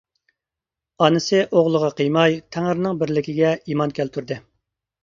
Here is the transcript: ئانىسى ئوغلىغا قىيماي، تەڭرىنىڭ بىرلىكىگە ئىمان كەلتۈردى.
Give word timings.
ئانىسى 1.03 1.41
ئوغلىغا 1.45 1.91
قىيماي، 2.01 2.41
تەڭرىنىڭ 2.57 2.99
بىرلىكىگە 3.05 3.57
ئىمان 3.61 3.97
كەلتۈردى. 4.03 4.43